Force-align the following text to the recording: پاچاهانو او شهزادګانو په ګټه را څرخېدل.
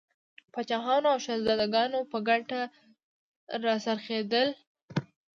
پاچاهانو 0.53 1.07
او 1.13 1.19
شهزادګانو 1.25 1.99
په 2.11 2.17
ګټه 2.27 2.61
را 3.63 3.75
څرخېدل. 3.85 4.49